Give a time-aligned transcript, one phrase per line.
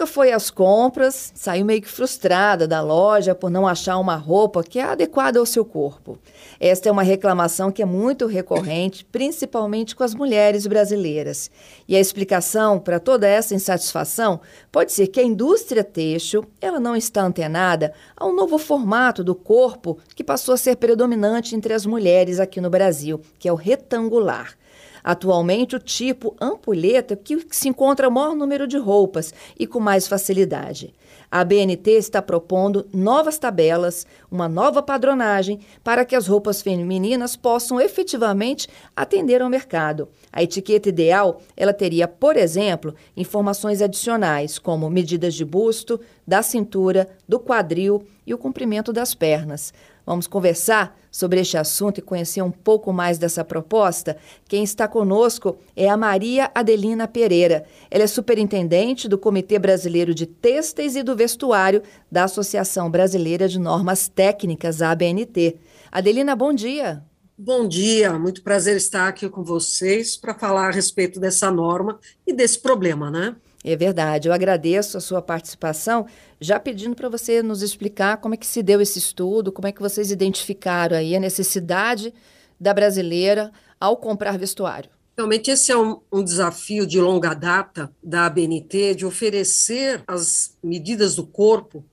[0.00, 4.62] Nunca foi às compras saiu meio que frustrada da loja por não achar uma roupa
[4.62, 6.18] que é adequada ao seu corpo.
[6.58, 11.50] Esta é uma reclamação que é muito recorrente, principalmente com as mulheres brasileiras.
[11.86, 14.40] E a explicação para toda essa insatisfação
[14.72, 19.98] pode ser que a indústria têxtil ela não está antenada ao novo formato do corpo
[20.14, 24.56] que passou a ser predominante entre as mulheres aqui no Brasil, que é o retangular.
[25.02, 30.94] Atualmente, o tipo ampulheta que se encontra maior número de roupas e com mais facilidade.
[31.30, 37.80] A BNT está propondo novas tabelas, uma nova padronagem para que as roupas femininas possam
[37.80, 40.08] efetivamente atender ao mercado.
[40.32, 47.08] A etiqueta ideal, ela teria, por exemplo, informações adicionais como medidas de busto, da cintura,
[47.28, 49.72] do quadril e o comprimento das pernas.
[50.10, 54.16] Vamos conversar sobre este assunto e conhecer um pouco mais dessa proposta.
[54.48, 57.64] Quem está conosco é a Maria Adelina Pereira.
[57.88, 61.80] Ela é superintendente do Comitê Brasileiro de Têxteis e do Vestuário
[62.10, 65.58] da Associação Brasileira de Normas Técnicas, ABNT.
[65.92, 67.04] Adelina, bom dia.
[67.38, 72.32] Bom dia, muito prazer estar aqui com vocês para falar a respeito dessa norma e
[72.32, 73.36] desse problema, né?
[73.62, 74.28] É verdade.
[74.28, 76.06] Eu agradeço a sua participação,
[76.40, 79.72] já pedindo para você nos explicar como é que se deu esse estudo, como é
[79.72, 82.14] que vocês identificaram aí a necessidade
[82.58, 84.90] da brasileira ao comprar vestuário.
[85.16, 91.14] Realmente esse é um, um, desafio de longa data da ABNT de oferecer as medidas
[91.14, 91.84] do corpo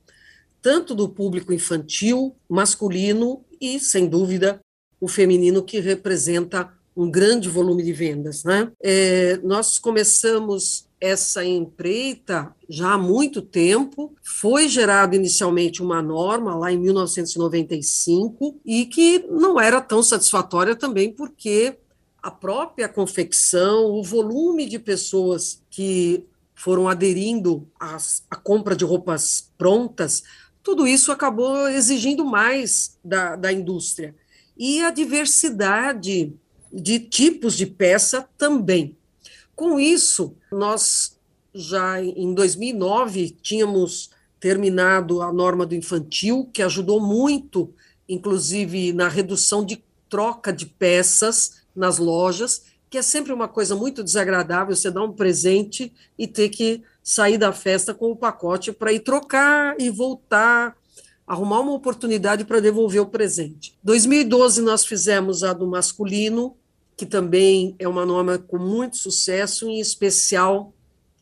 [0.61, 4.59] tanto do público infantil, masculino e, sem dúvida,
[4.99, 8.43] o feminino que representa um grande volume de vendas.
[8.43, 8.71] Né?
[8.81, 14.15] É, nós começamos essa empreita já há muito tempo.
[14.23, 21.11] Foi gerada inicialmente uma norma lá em 1995 e que não era tão satisfatória também
[21.11, 21.77] porque
[22.21, 26.25] a própria confecção, o volume de pessoas que
[26.55, 30.23] foram aderindo às, à compra de roupas prontas,
[30.63, 34.15] tudo isso acabou exigindo mais da, da indústria.
[34.57, 36.33] E a diversidade
[36.73, 38.97] de tipos de peça também.
[39.57, 41.17] Com isso, nós
[41.51, 47.73] já em 2009 tínhamos terminado a norma do infantil, que ajudou muito,
[48.07, 54.03] inclusive na redução de troca de peças nas lojas, que é sempre uma coisa muito
[54.03, 58.93] desagradável você dar um presente e ter que sair da festa com o pacote para
[58.93, 60.77] ir trocar e voltar,
[61.25, 63.75] arrumar uma oportunidade para devolver o presente.
[63.83, 66.55] 2012 nós fizemos a do masculino,
[66.97, 70.73] que também é uma norma com muito sucesso, em especial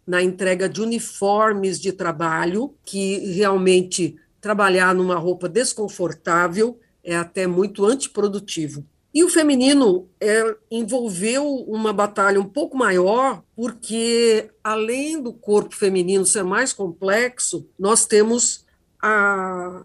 [0.08, 7.84] na entrega de uniformes de trabalho, que realmente trabalhar numa roupa desconfortável é até muito
[7.84, 8.86] antiprodutivo.
[9.14, 16.26] E o feminino é, envolveu uma batalha um pouco maior, porque além do corpo feminino
[16.26, 18.66] ser mais complexo, nós temos
[19.02, 19.84] a,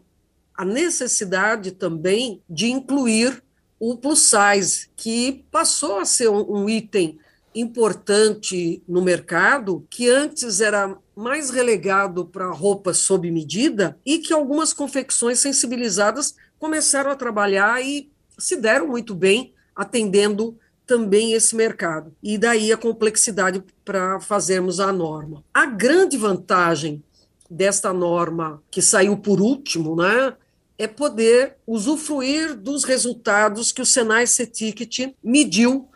[0.55, 3.43] a necessidade também de incluir
[3.81, 7.19] o plus size, que passou a ser um, item
[7.55, 14.75] importante no mercado, que antes era mais relegado para roupas sob medida e que algumas
[14.75, 22.15] confecções sensibilizadas começaram a trabalhar e se deram muito bem atendendo também esse mercado.
[22.23, 25.43] E daí a complexidade para fazermos a norma.
[25.55, 27.03] A grande vantagem
[27.49, 30.35] desta norma que saiu por último, né,
[30.81, 35.91] é poder usufruir dos resultados que o Senai C-Ticket mediu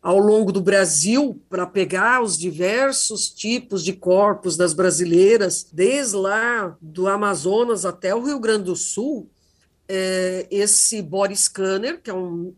[0.00, 6.74] ao longo do Brasil para pegar os diversos tipos de corpos das brasileiras, desde lá
[6.80, 9.28] do Amazonas até o Rio Grande do Sul,
[9.86, 12.54] é, esse body scanner, que é um,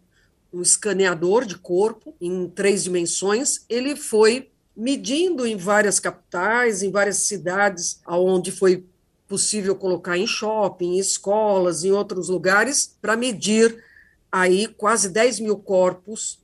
[0.53, 7.16] um escaneador de corpo em três dimensões, ele foi medindo em várias capitais, em várias
[7.16, 8.86] cidades, aonde foi
[9.32, 13.82] possível colocar em shopping, em escolas, em outros lugares, para medir
[14.30, 16.38] aí quase 10 mil corpos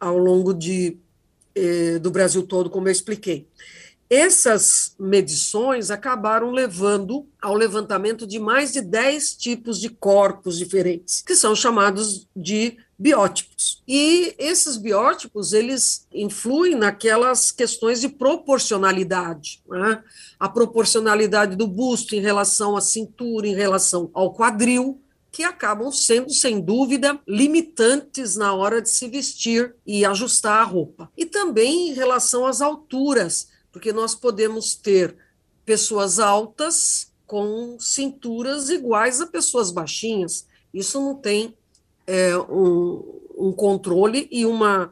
[0.00, 0.98] ao longo de,
[1.54, 3.46] eh, do Brasil todo, como eu expliquei.
[4.10, 11.36] Essas medições acabaram levando ao levantamento de mais de 10 tipos de corpos diferentes, que
[11.36, 13.82] são chamados de biótipos.
[13.86, 20.02] E esses biótipos, eles influem naquelas questões de proporcionalidade, né?
[20.38, 25.00] a proporcionalidade do busto em relação à cintura, em relação ao quadril,
[25.34, 31.10] que acabam sendo, sem dúvida, limitantes na hora de se vestir e ajustar a roupa.
[31.16, 35.16] E também em relação às alturas, porque nós podemos ter
[35.64, 40.46] pessoas altas com cinturas iguais a pessoas baixinhas.
[40.72, 41.56] Isso não tem
[42.06, 44.90] é, um, um controle e uma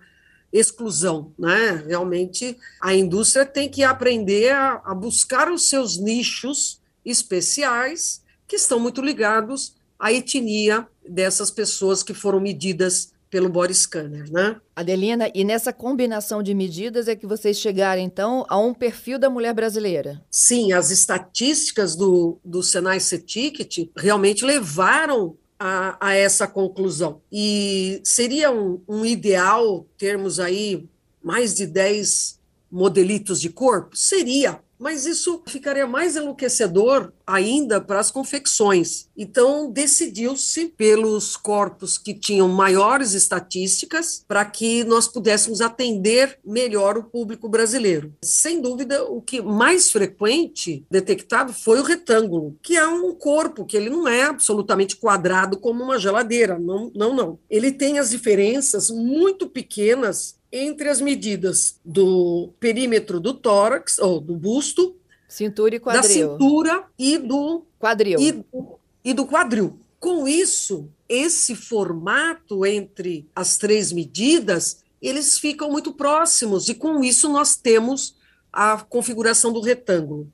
[0.52, 1.82] exclusão, né?
[1.86, 8.78] Realmente a indústria tem que aprender a, a, buscar os seus nichos especiais que estão
[8.78, 14.60] muito ligados à etnia dessas pessoas que foram medidas pelo body scanner, né?
[14.76, 19.30] Adelina, e nessa combinação de medidas é que vocês chegaram, então, a um perfil da
[19.30, 20.22] mulher brasileira?
[20.30, 27.22] Sim, as estatísticas do, do Senai C-Ticket realmente levaram a, a, essa conclusão.
[27.30, 30.88] E seria um, um ideal termos aí
[31.22, 33.96] mais de 10 modelitos de corpo?
[33.96, 39.08] Seria, mas isso ficaria mais enlouquecedor ainda para as confecções.
[39.16, 47.04] Então, decidiu-se pelos corpos que tinham maiores estatísticas para que nós pudéssemos atender melhor o
[47.04, 48.12] público brasileiro.
[48.24, 53.76] Sem dúvida, o que mais frequente detectado foi o retângulo, que é um corpo que
[53.76, 57.38] ele não é absolutamente quadrado como uma geladeira, não, não, não.
[57.48, 64.36] Ele tem as diferenças muito pequenas entre as medidas do perímetro do tórax, ou do
[64.36, 64.94] busto,
[65.26, 66.02] cintura e quadril.
[66.02, 68.20] da cintura e do quadril.
[68.20, 69.78] E do, e do quadril.
[69.98, 77.28] Com isso, esse formato entre as três medidas, eles ficam muito próximos, e com isso
[77.28, 78.14] nós temos
[78.52, 80.30] a configuração do retângulo.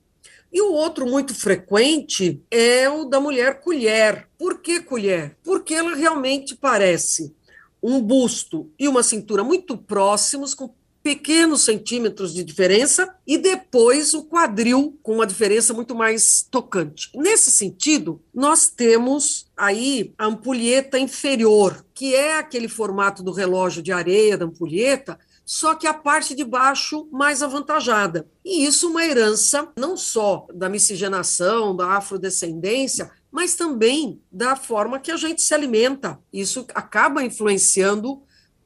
[0.52, 4.26] E o outro muito frequente é o da mulher colher.
[4.38, 5.36] Por que colher?
[5.44, 7.34] Porque ela realmente parece
[7.82, 10.72] um busto e uma cintura muito próximos, com
[11.02, 17.10] pequenos centímetros de diferença, e depois o quadril com uma diferença muito mais tocante.
[17.14, 23.92] Nesse sentido, nós temos aí a ampulheta inferior, que é aquele formato do relógio de
[23.92, 28.28] areia da ampulheta, só que a parte de baixo mais avantajada.
[28.44, 35.10] E isso uma herança não só da miscigenação, da afrodescendência, mas também da forma que
[35.10, 36.18] a gente se alimenta.
[36.32, 38.22] Isso acaba influenciando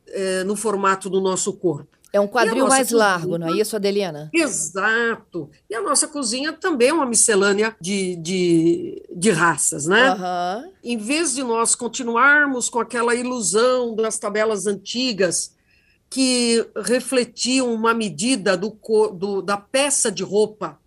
[0.09, 1.93] é, no formato do nosso corpo.
[2.13, 4.29] É um quadril mais cozinha, largo, não é isso, Adelina?
[4.35, 5.49] Exato.
[5.69, 10.13] E a nossa cozinha também é uma miscelânea de, de, de raças, né?
[10.13, 10.73] Uhum.
[10.85, 15.55] Em vez de nós continuarmos com aquela ilusão das tabelas antigas
[16.11, 18.79] que refletiam uma medida do,
[19.15, 20.79] do, da peça de roupa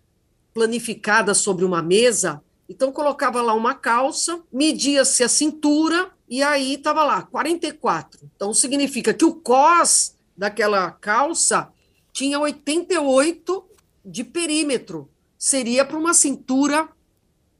[0.54, 7.04] planificada sobre uma mesa, então colocava lá uma calça, media-se a cintura e aí estava
[7.04, 8.28] lá 44.
[8.34, 11.68] Então significa que o cos daquela calça
[12.12, 13.64] tinha 88
[14.04, 15.08] de perímetro.
[15.38, 16.88] Seria para uma cintura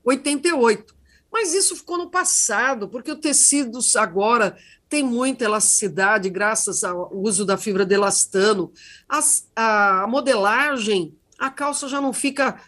[0.05, 0.95] 88.
[1.31, 4.57] Mas isso ficou no passado, porque o tecido agora
[4.89, 8.73] tem muita elasticidade graças ao uso da fibra de elastano.
[9.09, 12.61] As, a modelagem, a calça já não fica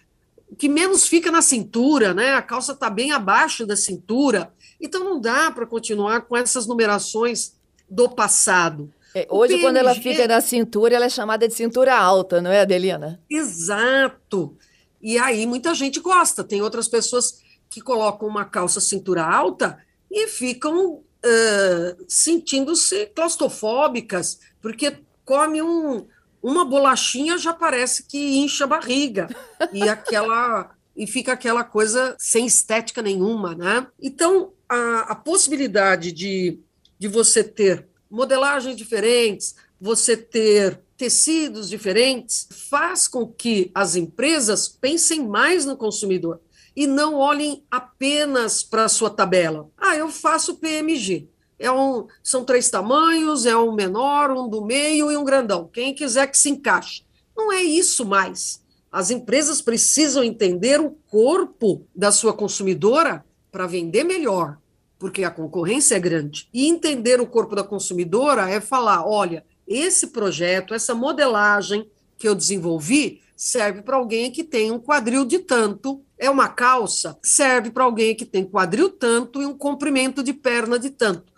[0.56, 2.34] que menos fica na cintura, né?
[2.34, 4.52] A calça está bem abaixo da cintura.
[4.80, 7.54] Então não dá para continuar com essas numerações
[7.88, 8.92] do passado.
[9.14, 9.66] É, hoje, PNG...
[9.66, 13.20] quando ela fica na cintura, ela é chamada de cintura alta, não é, Adelina?
[13.28, 14.56] Exato.
[15.00, 16.44] E aí muita gente gosta.
[16.44, 17.40] Tem outras pessoas
[17.70, 19.78] que colocam uma calça cintura alta
[20.10, 26.06] e ficam uh, sentindo-se claustrofóbicas, porque come um,
[26.42, 29.28] uma bolachinha já parece que incha a barriga
[29.72, 33.86] e aquela e fica aquela coisa sem estética nenhuma, né?
[34.02, 36.58] Então a, a possibilidade de,
[36.98, 45.24] de você ter modelagens diferentes, você ter tecidos diferentes, faz com que as empresas pensem
[45.24, 46.40] mais no consumidor
[46.74, 49.70] e não olhem apenas para a sua tabela.
[49.76, 51.28] Ah, eu faço PMG
[51.58, 55.68] é um, são três tamanhos, é um menor, um do meio e um grandão.
[55.72, 57.02] Quem quiser que se encaixe.
[57.36, 58.62] Não é isso mais.
[58.90, 64.58] As empresas precisam entender o corpo da sua consumidora para vender melhor,
[64.98, 66.48] porque a concorrência é grande.
[66.52, 72.34] E entender o corpo da consumidora é falar: olha, esse projeto, essa modelagem que eu
[72.34, 76.02] desenvolvi serve para alguém que tem um quadril de tanto.
[76.18, 80.78] É uma calça, serve para alguém que tem quadril tanto e um comprimento de perna
[80.78, 81.32] de tanto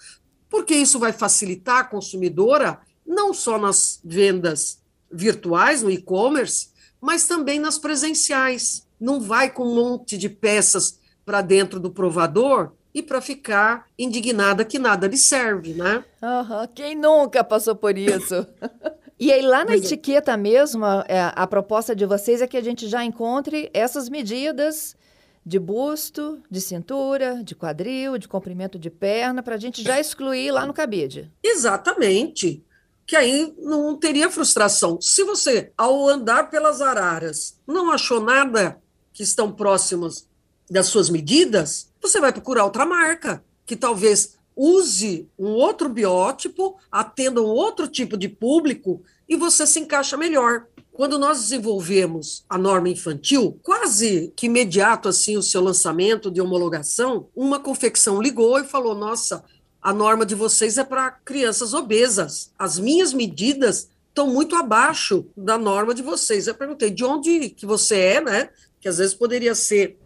[0.50, 6.70] porque isso vai facilitar a consumidora não só nas vendas virtuais, no e-commerce,
[7.00, 8.87] mas também nas presenciais.
[9.00, 14.64] Não vai com um monte de peças para dentro do provador e para ficar indignada
[14.64, 16.04] que nada lhe serve, né?
[16.20, 16.68] Uhum.
[16.75, 18.46] Quem nunca passou por isso?
[19.21, 19.85] e aí, lá na mas, é.
[19.85, 24.09] etiqueta mesmo, a, é, a proposta de vocês é que a gente já encontre essas
[24.09, 24.97] medidas
[25.45, 30.50] de busto, de cintura, de quadril, de comprimento de perna, para a gente já excluir
[30.50, 31.31] lá no cabide.
[31.43, 32.65] Exatamente.
[33.07, 34.99] Que aí não teria frustração.
[35.03, 38.81] Se você, ao andar pelas araras, não achou nada
[39.12, 40.27] que estão próximas
[40.71, 47.40] das suas medidas, você vai procurar outra marca, que talvez use um outro biótipo, atenda
[47.40, 50.67] um outro tipo de público e você se encaixa melhor.
[50.93, 57.29] Quando nós desenvolvemos a norma infantil, quase que imediato assim o seu lançamento de homologação,
[57.35, 59.43] uma confecção ligou e falou: "Nossa,
[59.81, 62.52] a norma de vocês é para crianças obesas.
[62.59, 66.47] As minhas medidas estão muito abaixo da norma de vocês".
[66.47, 69.99] Eu perguntei: "De onde que você é, né?" Que às vezes poderia ser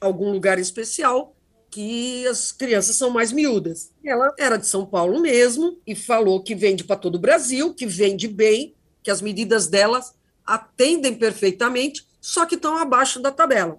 [0.00, 1.36] algum lugar especial
[1.70, 3.92] que as crianças são mais miúdas.
[4.04, 7.86] Ela era de São Paulo mesmo e falou que vende para todo o Brasil, que
[7.86, 10.12] vende bem, que as medidas delas
[10.44, 13.78] atendem perfeitamente, só que estão abaixo da tabela.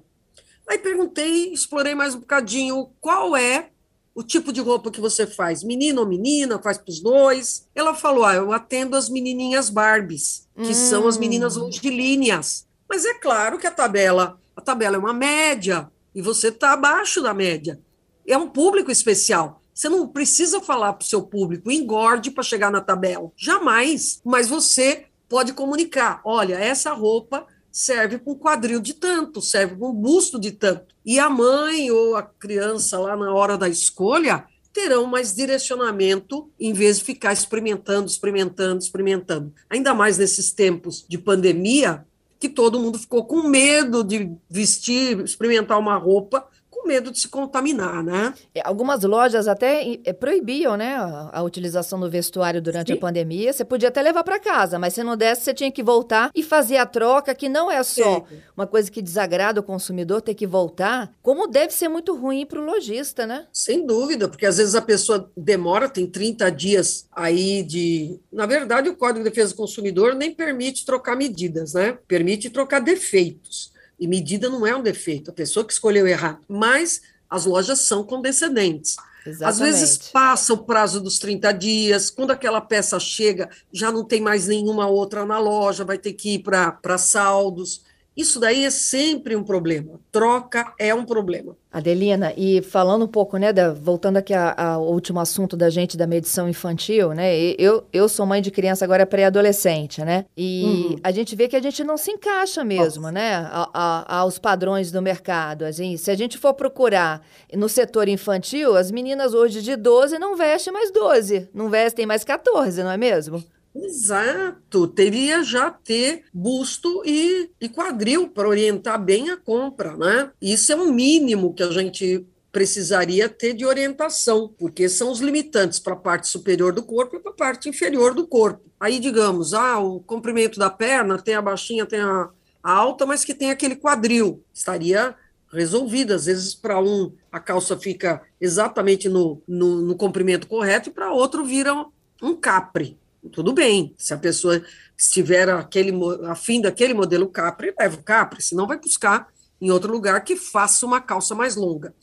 [0.67, 3.69] Aí perguntei, explorei mais um bocadinho qual é
[4.15, 7.67] o tipo de roupa que você faz, menino ou menina, faz para os dois.
[7.75, 10.73] Ela falou: ah, eu atendo as menininhas Barbies, que hum.
[10.73, 12.65] são as meninas longilíneas.
[12.87, 17.21] Mas é claro que a tabela, a tabela é uma média, e você está abaixo
[17.21, 17.79] da média.
[18.27, 19.61] É um público especial.
[19.73, 23.31] Você não precisa falar para o seu público, engorde para chegar na tabela.
[23.35, 24.21] Jamais.
[24.23, 29.87] Mas você pode comunicar: olha, essa roupa serve para um quadril de tanto, serve para
[29.87, 30.93] um busto de tanto.
[31.05, 36.73] E a mãe ou a criança, lá na hora da escolha, terão mais direcionamento em
[36.73, 39.53] vez de ficar experimentando, experimentando, experimentando.
[39.69, 42.05] Ainda mais nesses tempos de pandemia,
[42.41, 46.47] que todo mundo ficou com medo de vestir, experimentar uma roupa
[46.81, 48.33] com medo de se contaminar, né?
[48.53, 50.95] É, algumas lojas até é, proibiam, né,
[51.31, 52.93] a, utilização do vestuário durante Sim.
[52.93, 53.53] a pandemia.
[53.53, 56.43] Você podia até levar para casa, mas se não desse, você tinha que voltar e
[56.43, 58.37] fazer a troca, que não é só Sim.
[58.55, 62.59] uma coisa que desagrada o consumidor ter que voltar, como deve ser muito ruim para
[62.59, 63.45] o lojista, né?
[63.53, 68.19] Sem dúvida, porque às vezes a pessoa demora, tem 30 dias aí de.
[68.31, 71.97] Na verdade, o Código de Defesa do Consumidor nem permite trocar medidas, né?
[72.07, 73.71] Permite trocar defeitos.
[74.01, 76.39] E medida não é um defeito, a pessoa que escolheu errado.
[76.49, 78.95] Mas as lojas são condescendentes.
[79.23, 79.43] Exatamente.
[79.43, 84.19] Às vezes passa o prazo dos 30 dias, quando aquela peça chega, já não tem
[84.19, 87.83] mais nenhuma outra na loja, vai ter que ir para saldos.
[88.15, 89.99] Isso daí é sempre um problema.
[90.11, 91.55] Troca é um problema.
[91.71, 96.05] Adelina, e falando um pouco, né, da, voltando aqui ao último assunto da gente da
[96.05, 100.95] medição infantil, né, eu, eu sou mãe de criança agora pré-adolescente, né, e uhum.
[101.01, 103.13] a gente vê que a gente não se encaixa mesmo, Nossa.
[103.13, 107.25] né, a, a, aos padrões do mercado, assim, se a gente for procurar
[107.55, 112.25] no setor infantil, as meninas hoje de 12 não vestem mais 12, não vestem mais
[112.25, 113.41] 14, não é mesmo?
[113.73, 120.31] Exato, teria já ter busto e, e quadril para orientar bem a compra, né?
[120.41, 125.79] Isso é um mínimo que a gente precisaria ter de orientação, porque são os limitantes
[125.79, 128.69] para a parte superior do corpo e para a parte inferior do corpo.
[128.77, 132.29] Aí, digamos, ah, o comprimento da perna tem a baixinha, tem a,
[132.61, 134.43] alta, mas que tem aquele quadril.
[134.53, 135.15] Estaria
[135.51, 136.13] resolvido.
[136.13, 141.13] Às vezes, para um, a calça fica exatamente no, no, no comprimento correto, e para
[141.13, 141.73] outro vira
[142.21, 143.93] um capre tudo bem.
[143.97, 144.63] Se a pessoa
[144.97, 145.91] estiver aquele,
[146.27, 149.27] afim daquele modelo Capri, leva o Capri, senão vai buscar
[149.59, 151.93] em outro lugar que faça uma calça mais longa.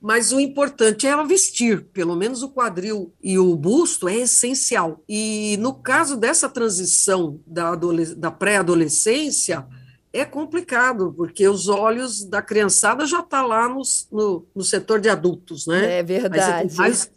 [0.00, 5.02] Mas o importante é ela vestir, pelo menos o quadril e o busto é essencial.
[5.08, 7.74] E no caso dessa transição da,
[8.16, 9.66] da pré-adolescência,
[10.12, 15.00] é complicado, porque os olhos da criançada já estão tá lá no, no, no, setor
[15.00, 15.98] de adultos, né?
[15.98, 16.74] É verdade.
[16.76, 17.10] Mais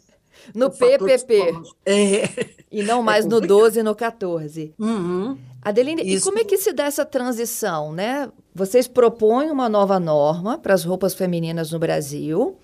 [0.54, 1.54] no PPP.
[1.84, 2.28] É.
[2.70, 4.74] E não mais é no 12 e no 14.
[4.78, 5.36] Uhum.
[5.60, 6.16] Adeline, Isso.
[6.16, 8.30] e como é que se dá essa transição, né?
[8.54, 12.56] Vocês propõem uma nova norma para as roupas femininas no Brasil.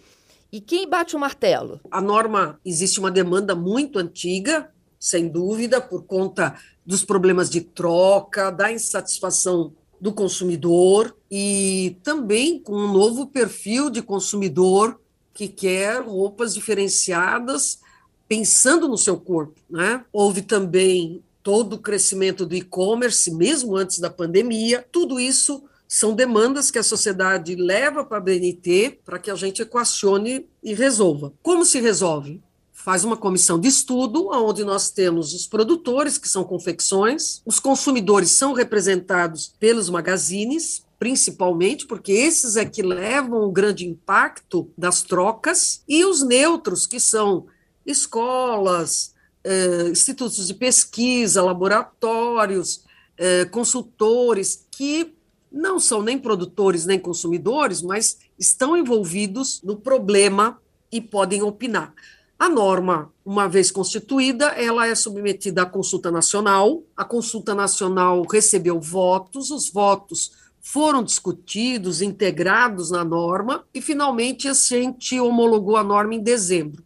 [0.50, 1.78] E quem bate o martelo?
[1.90, 8.50] A norma, existe uma demanda muito antiga, sem dúvida, por conta dos problemas de troca,
[8.50, 14.98] da insatisfação do consumidor e também com um novo perfil de consumidor
[15.38, 17.78] que quer roupas diferenciadas
[18.26, 20.04] pensando no seu corpo, né?
[20.12, 26.72] Houve também todo o crescimento do e-commerce, mesmo antes da pandemia, tudo isso são demandas
[26.72, 31.32] que a sociedade leva para a BNT para que a gente equacione e resolva.
[31.40, 32.42] Como se resolve?
[32.72, 38.32] Faz uma comissão de estudo, onde nós temos os produtores, que são confecções, os consumidores
[38.32, 45.82] são representados pelos magazines, principalmente, porque esses é que levam o grande impacto das trocas,
[45.88, 47.46] e os neutros, que são
[47.86, 49.14] escolas,
[49.44, 52.84] eh, institutos de pesquisa, laboratórios,
[53.16, 55.14] eh, consultores, que
[55.50, 60.60] não são nem produtores nem consumidores, mas estão envolvidos no problema
[60.92, 61.94] e podem opinar.
[62.38, 66.84] A norma, uma vez constituída, ela é submetida à consulta nacional.
[66.96, 70.32] A consulta nacional recebeu votos, os votos
[70.70, 76.84] foram discutidos, integrados na norma e finalmente a gente homologou a norma em dezembro.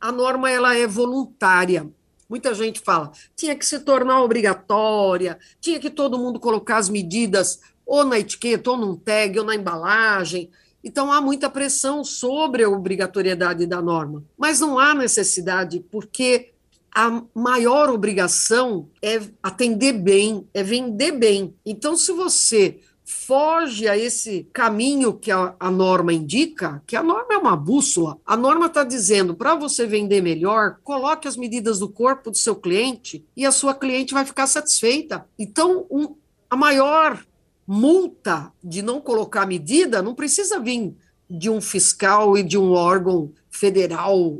[0.00, 1.90] A norma ela é voluntária.
[2.28, 7.58] Muita gente fala, tinha que se tornar obrigatória, tinha que todo mundo colocar as medidas
[7.84, 10.48] ou na etiqueta, ou num tag, ou na embalagem.
[10.84, 16.52] Então há muita pressão sobre a obrigatoriedade da norma, mas não há necessidade, porque
[16.94, 21.54] a maior obrigação é atender bem, é vender bem.
[21.64, 27.32] Então, se você foge a esse caminho que a, a, norma indica, que a norma
[27.32, 28.18] é uma bússola.
[28.24, 32.54] A norma está dizendo para você vender melhor, coloque as medidas do corpo do seu
[32.54, 35.26] cliente e a sua cliente vai ficar satisfeita.
[35.38, 36.14] Então, um,
[36.50, 37.24] a maior
[37.66, 40.94] multa de não colocar medida não precisa vir
[41.30, 44.36] de um fiscal e de um órgão federal,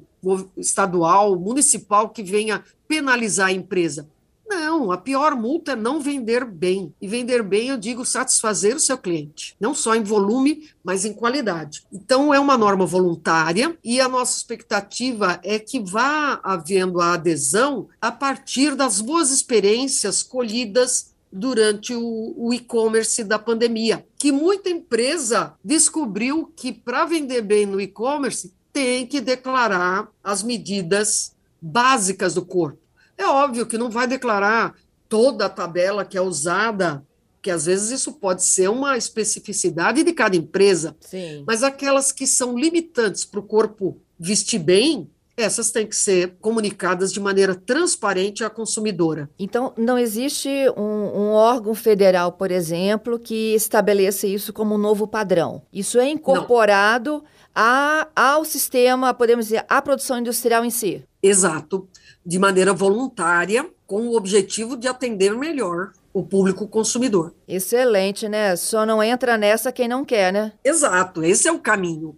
[0.58, 4.06] estadual, municipal que venha penalizar a empresa
[4.48, 6.92] não, a pior multa é não vender bem.
[7.00, 11.12] E vender bem, eu digo, satisfazer o seu cliente, não só em volume, mas em
[11.12, 11.84] qualidade.
[11.92, 17.88] Então, é uma norma voluntária e a nossa expectativa é que vá havendo a adesão
[18.00, 25.54] a partir das boas experiências colhidas durante o, o e-commerce da pandemia, que muita empresa
[25.62, 32.87] descobriu que para vender bem no e-commerce tem que declarar as medidas básicas do corpo
[33.18, 34.74] é óbvio que não vai declarar
[35.08, 37.04] toda a tabela que é usada,
[37.42, 41.44] que às vezes isso pode ser uma especificidade de cada empresa, Sim.
[41.46, 47.12] mas aquelas que são limitantes para o corpo vestir bem, essas têm que ser comunicadas
[47.12, 49.30] de maneira transparente à consumidora.
[49.38, 55.06] Então, não existe um, um, órgão federal, por exemplo, que estabeleça isso como um novo
[55.06, 55.62] padrão.
[55.72, 57.22] Isso é incorporado
[57.54, 61.04] a, ao sistema, podemos dizer, à produção industrial em si.
[61.22, 61.88] Exato
[62.24, 67.34] de maneira voluntária, com o objetivo de atender melhor o público consumidor.
[67.46, 68.54] Excelente, né?
[68.56, 70.52] Só não entra nessa quem não quer, né?
[70.64, 72.16] Exato, esse é o caminho.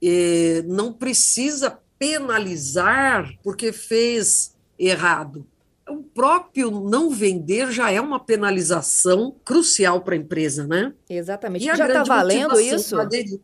[0.00, 5.46] E não precisa penalizar porque fez errado
[5.92, 10.92] o próprio não vender já é uma penalização crucial para a empresa, né?
[11.08, 11.68] Exatamente.
[11.68, 12.96] E já está valendo isso?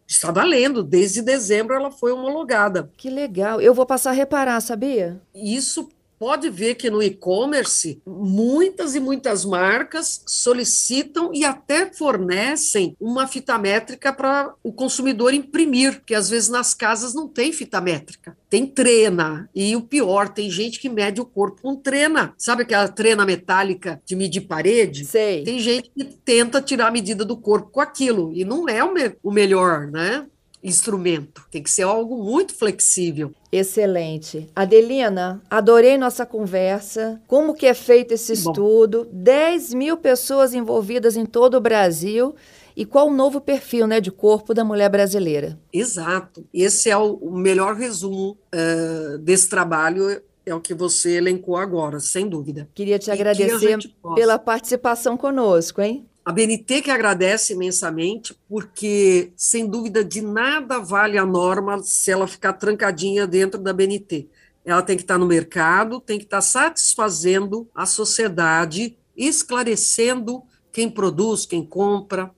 [0.06, 0.82] Está valendo.
[0.82, 2.90] Desde dezembro ela foi homologada.
[2.96, 3.60] Que legal.
[3.60, 5.20] Eu vou passar a reparar, sabia?
[5.34, 13.26] Isso pode ver que no e-commerce muitas e muitas marcas solicitam e até fornecem uma
[13.26, 18.36] fita métrica para o consumidor imprimir, que às vezes nas casas não tem fita métrica,
[18.48, 19.48] tem trena.
[19.54, 22.34] E o pior, tem gente que mede o corpo com trena.
[22.36, 25.04] Sabe aquela trena metálica de medir parede?
[25.04, 25.44] Sei.
[25.44, 28.92] Tem gente que tenta tirar a medida do corpo com aquilo e não é o,
[28.92, 30.26] me o melhor, né?
[30.62, 31.42] Instrumento.
[31.50, 33.32] Tem que ser algo muito flexível.
[33.50, 34.48] Excelente.
[34.54, 37.20] Adelina, adorei nossa conversa.
[37.26, 38.50] Como que é feito esse Bom.
[38.50, 39.08] estudo?
[39.12, 42.34] 10 mil pessoas envolvidas em todo o Brasil.
[42.76, 45.58] E qual o novo perfil né, de corpo da mulher brasileira?
[45.72, 46.46] Exato.
[46.54, 52.26] Esse é o melhor resumo uh, desse trabalho é o que você elencou agora, sem
[52.26, 52.68] dúvida.
[52.74, 53.78] Queria te agradecer
[54.14, 56.06] pela participação conosco, hein?
[56.28, 62.26] A BNT que agradece imensamente, porque, sem dúvida, de nada vale a norma se ela
[62.26, 64.28] ficar trancadinha dentro da BNT.
[64.62, 71.46] Ela tem que estar no mercado, tem que estar satisfazendo a sociedade, esclarecendo quem produz,
[71.46, 72.30] quem compra.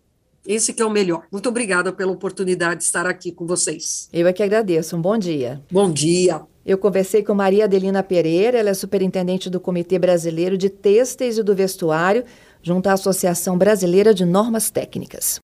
[0.46, 1.24] Esse que é o melhor.
[1.32, 4.08] Muito obrigada pela oportunidade de estar aqui com vocês.
[4.12, 4.94] Eu é que agradeço.
[4.96, 5.60] Um bom dia.
[5.68, 6.42] Bom dia.
[6.64, 11.42] Eu conversei com Maria Adelina Pereira, ela é superintendente do Comitê Brasileiro de Têxteis e
[11.42, 12.24] do Vestuário,
[12.62, 15.40] junto à Associação Brasileira de Normas Técnicas.